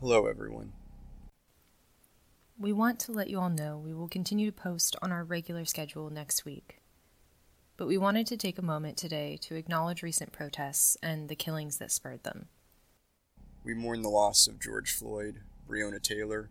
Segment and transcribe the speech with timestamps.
[0.00, 0.72] Hello, everyone.
[2.58, 5.64] We want to let you all know we will continue to post on our regular
[5.64, 6.82] schedule next week.
[7.76, 11.78] But we wanted to take a moment today to acknowledge recent protests and the killings
[11.78, 12.48] that spurred them.
[13.62, 16.50] We mourn the loss of George Floyd, Breonna Taylor,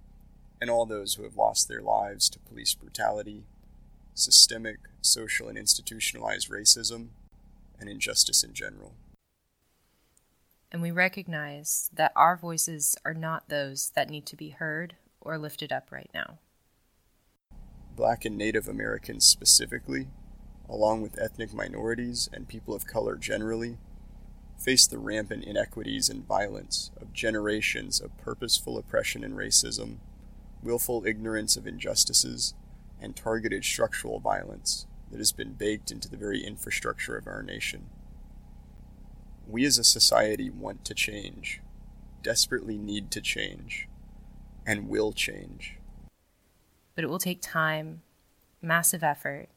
[0.59, 3.43] and all those who have lost their lives to police brutality,
[4.15, 7.09] systemic, social, and institutionalized racism,
[7.79, 8.93] and injustice in general.
[10.73, 15.37] And we recognize that our voices are not those that need to be heard or
[15.37, 16.39] lifted up right now.
[17.95, 20.07] Black and Native Americans specifically,
[20.67, 23.77] along with ethnic minorities and people of color generally,
[24.57, 29.97] face the rampant inequities and violence of generations of purposeful oppression and racism,
[30.63, 32.55] willful ignorance of injustices,
[32.99, 37.89] and targeted structural violence that has been baked into the very infrastructure of our nation.
[39.47, 41.61] We as a society want to change,
[42.21, 43.87] desperately need to change,
[44.65, 45.77] and will change.
[46.95, 48.01] But it will take time,
[48.61, 49.49] massive effort,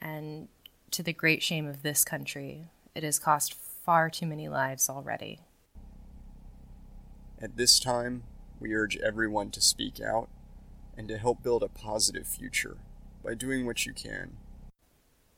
[0.00, 0.48] and
[0.90, 5.40] to the great shame of this country, it has cost far too many lives already.
[7.40, 8.24] At this time,
[8.58, 10.28] we urge everyone to speak out
[10.96, 12.76] and to help build a positive future
[13.24, 14.36] by doing what you can.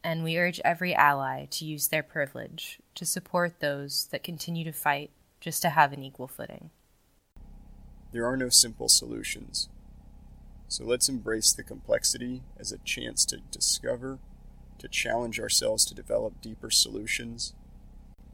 [0.04, 4.72] And we urge every ally to use their privilege to support those that continue to
[4.72, 6.70] fight just to have an equal footing.
[8.10, 9.68] There are no simple solutions.
[10.68, 14.18] So let's embrace the complexity as a chance to discover,
[14.78, 17.54] to challenge ourselves to develop deeper solutions,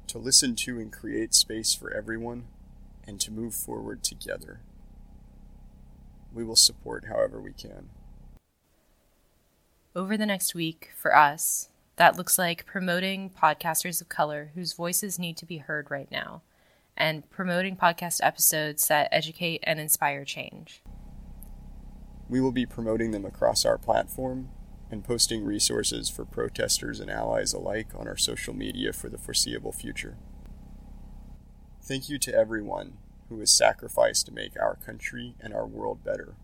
[0.07, 2.47] to listen to and create space for everyone,
[3.07, 4.61] and to move forward together.
[6.33, 7.91] We will support however we can.
[9.99, 15.19] Over the next week, for us, that looks like promoting podcasters of color whose voices
[15.19, 16.43] need to be heard right now,
[16.97, 20.83] and promoting podcast episodes that educate and inspire change.
[22.29, 24.51] We will be promoting them across our platform
[24.89, 29.73] and posting resources for protesters and allies alike on our social media for the foreseeable
[29.73, 30.17] future.
[31.83, 36.37] Thank you to everyone who has sacrificed to make our country and our world better.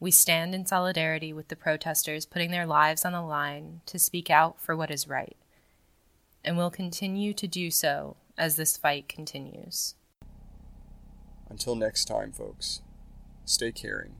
[0.00, 4.30] We stand in solidarity with the protesters putting their lives on the line to speak
[4.30, 5.36] out for what is right,
[6.42, 9.94] and will continue to do so as this fight continues.
[11.50, 12.80] Until next time, folks,
[13.44, 14.14] stay caring.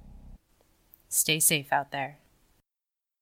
[1.09, 2.19] Stay safe out there.